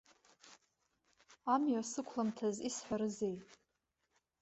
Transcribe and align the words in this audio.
Амҩа 1.53 1.81
сықәламҭаз 1.91 2.57
исҳәарызеи? 2.67 3.35